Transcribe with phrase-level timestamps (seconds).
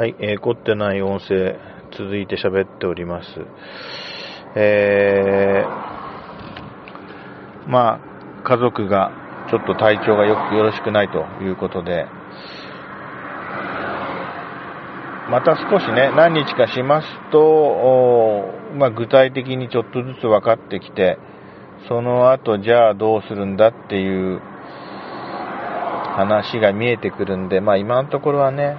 [0.00, 1.58] はい、えー、凝ってない音声、
[1.92, 3.28] 続いて喋っております。
[4.56, 9.12] えー、まあ、家族が
[9.50, 12.06] ちょっと体調がよくよろしくないということで、
[15.28, 21.18] また少しね、何日かしますと、まあ、具体的にちょっとずつ分かってきて、
[21.88, 24.40] その後じゃあどうするんだっていう
[26.16, 28.78] 話が見えてくるんで、まあ今のところはね、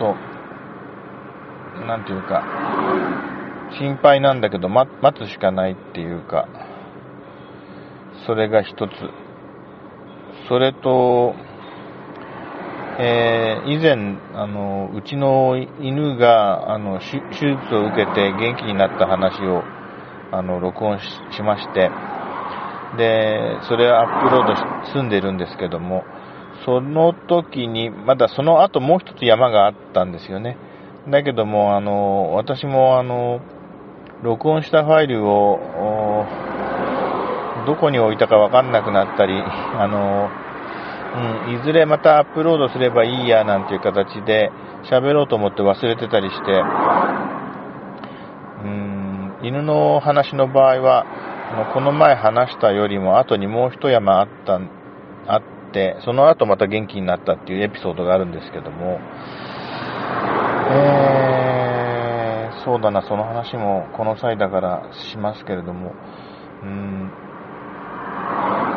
[0.00, 0.16] と、
[1.86, 2.42] なんていうか、
[3.78, 6.48] 心配なんだけど、ま、待つしかないっていうか、
[8.26, 8.90] それが一つ。
[10.48, 11.34] それと、
[12.98, 19.62] えー、以前、あの、うちの犬が、あの、手術を受けて元気になった話を、
[20.32, 21.90] あの、録音しまして、
[22.96, 26.04] で、それをアップロードし、済んでるんですけども、
[26.64, 30.56] その時に、まだその後もう一つ山があったんですよね。
[31.08, 33.40] だけども、あの、私もあの、
[34.22, 35.58] 録音したファイルを、
[37.66, 40.28] どこに置いたかわかんなくなったり、 あの、
[41.46, 44.52] うん、いずれまたアップロードすればいいやなんていう形で
[44.84, 46.52] 喋ろうと思って忘れてたりして、
[48.62, 51.06] うん、犬の話の場合は、
[51.72, 54.60] この前話したよりも後にもう一山あった、
[56.04, 58.98] その後また元気になったっていうエピソードがあるんですけども、
[60.72, 65.94] えー、そうだな、その話もこの際だからしますけれども、
[66.62, 67.10] うん、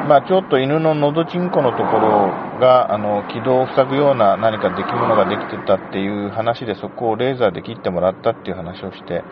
[0.08, 2.28] まあ、ちょっと犬ののどちんこのところ
[2.60, 9.24] が、あの、軌道を塞ぐような何か出来物ができてたっていう話で、そこをレーザーで切ってもらったっていう話をして、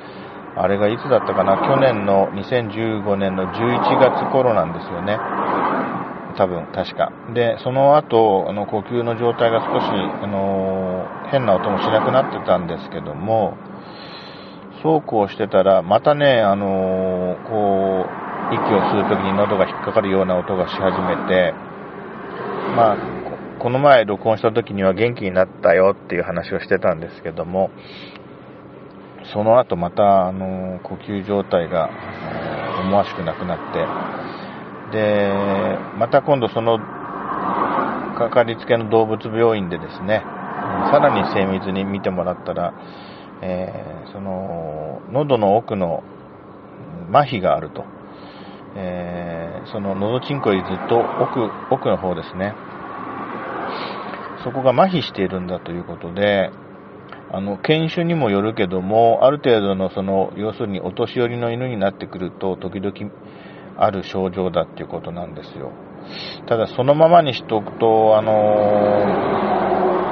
[0.55, 5.17] あれがいつだったかな、去年の2015年の11月頃なんですよね。
[6.33, 7.11] 多分、確か。
[7.33, 9.85] で、その後、あの、呼吸の状態が少し、
[10.23, 13.57] あの、変な音もしなくなってたんですけども、
[14.83, 21.53] そうこうしてたら、またね、あの、こう、息を吸うときに喉が引っかかるような音がし始めて、
[22.75, 22.97] まあ、
[23.59, 27.69] この前録音した時には元気になったよっていう話をしてたんですけども、
[29.33, 31.89] その後また、あの、呼吸状態が
[32.83, 33.85] 思わしくなくなって、
[34.91, 35.31] で、
[35.97, 36.79] また今度その、
[38.17, 40.21] かかりつけの動物病院でですね、
[40.91, 42.73] さらに精密に見てもらったら、
[43.41, 46.03] えー、その、喉の奥の
[47.11, 47.83] 麻痺があると。
[48.73, 52.53] えー、その喉ちんこよりずっと奥、奥の方ですね。
[54.43, 56.51] そこが麻痺しているんだということで、
[57.33, 62.93] あの、犬種にもよるけども、ある程度のその、要するにお年寄りの犬になってくると、時々
[63.83, 65.71] ある症状だっていうことなんですよ。
[66.47, 68.31] ただ、そのままにしておくと、あの、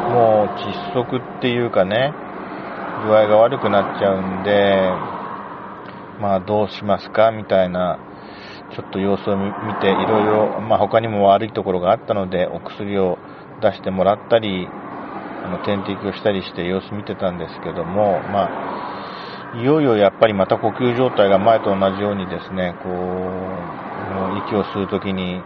[0.10, 2.14] もう窒息っていうかね、
[3.06, 4.90] 具合が悪くなっちゃうんで、
[6.20, 7.98] まあどうしますかみたいな
[8.76, 13.18] ちょっと様子を見て、いろいろ、ま、他にも悪いところがあったので、お薬を
[13.62, 14.68] 出してもらったり、
[15.44, 18.69] あの点滴をしたりして様子見てたんですけども、まあ、
[19.58, 25.42] いよいよやっぱりまた呼吸状態が前と同じようにですね、こう、息を吸うときに、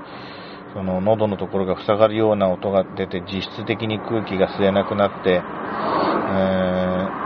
[0.74, 7.24] その喉のところが塞がるような音が出て、実質的に空気が吸えなくなって、えー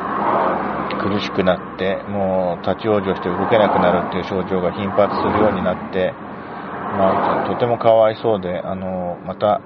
[0.97, 9.61] 苦しくなって、もう立ち往生して動けなくなるっていう症状が頻発するようになって、まあ、とてもかわいそうで、あの、また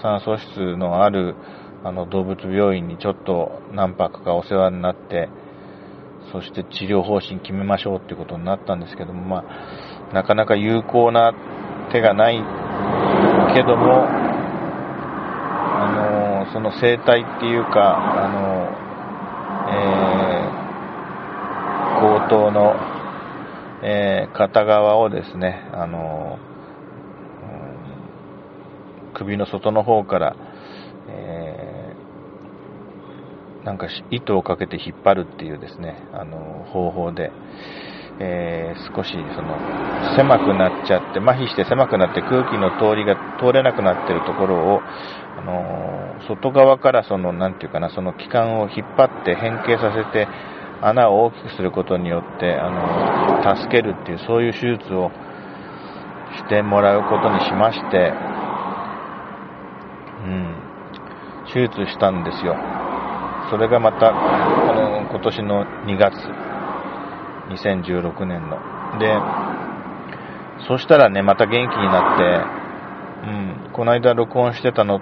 [0.00, 1.34] 酸素室のある
[1.84, 5.28] あの動物病院にちょっと何泊かお世話になって、
[6.32, 9.44] そして治療方針決めましょうってことになったんですけども、ま
[10.10, 11.32] あ、なかなか有効な
[11.92, 12.36] 手がない
[13.54, 14.06] けども、
[15.78, 18.70] あの、その生態っていうか、あの、
[19.72, 20.66] えー
[21.96, 22.76] 強盗の、
[23.82, 26.38] えー、片側をですね、あの、
[29.14, 30.36] 首の外の方から、
[31.08, 37.32] えー、なんか糸をかけて引っ張るっていうですね、あの方法で、
[38.20, 39.58] え少しその
[40.16, 50.28] 狭くなっちゃって、麻痺して狭くなって空気の通りが通れなくなってるところを、あの外側からその、なんていうかな、その気管を引っ張って変形させて、
[50.80, 55.10] 穴を大きくすることによって、あの、助けるっていう、そういう手術を
[56.36, 58.12] してもらうことにしまして、
[60.24, 60.54] うん、
[61.52, 62.54] 手術したんですよ。
[63.50, 66.14] それがまた、この、今年の2月、
[67.50, 68.58] 2016年の。
[68.98, 69.16] で、
[70.68, 72.66] そしたらね、また元気になって、
[73.28, 75.00] うん、この間録音してたの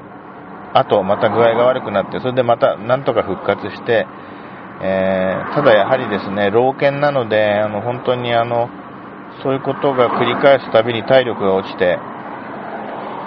[0.75, 4.07] 後、また具合が悪くなって、それでまたなんとか復活して、
[4.83, 8.69] えー、ただやはりですね、老犬なので、あの本当にあの、
[9.43, 11.97] そういうことが繰り返すたびに体力が落ちて、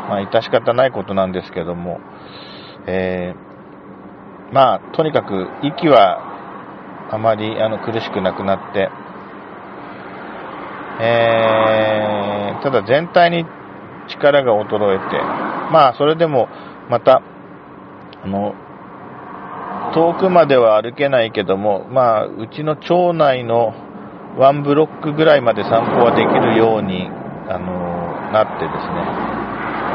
[0.10, 2.00] まあ、致し方ないことなんですけども、
[2.86, 3.47] えー、
[4.54, 8.90] まあ、とにかく息はあまりあの苦しくなくなって、
[11.02, 13.46] えー、ただ全体に
[14.10, 15.20] 力が衰えて、
[15.72, 16.48] まあ、それでも
[16.90, 17.22] また、
[18.24, 18.56] あの、
[19.94, 23.74] 遠くまでは歩けないけども、まあ、うちの町内の
[24.38, 27.10] ワンブロックぐらいまで散歩はできるように、
[27.50, 29.28] あのなってですね、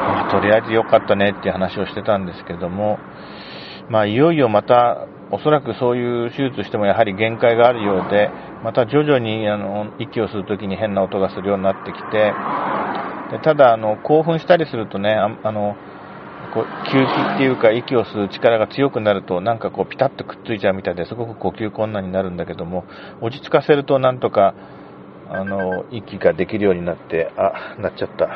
[0.08, 2.98] まあ、とりあえず良かったねっていう話をしてたんですけども、
[3.92, 8.30] まあ、いよいよまた、おそらくそういう手術してもやはり限界があるようで、
[8.64, 12.32] また徐々にあの息をするときに変な音がするようになってきて、
[13.32, 15.76] でただあの、興奮したりするとね、ああの
[16.54, 22.84] こう吸気っていうか息を吸う力が強くなるとなんかこうピタッとくっついちゃうみたいですごく呼吸困難になるんだけども
[23.22, 24.54] 落ち着かせるとなんとか
[25.30, 28.26] あの息ができるようになってあなっちゃった。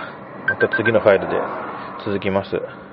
[0.48, 1.34] また次のファイルで
[2.04, 2.85] 続きます。